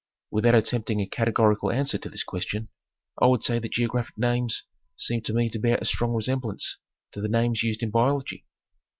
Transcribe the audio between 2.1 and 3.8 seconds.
question I would say that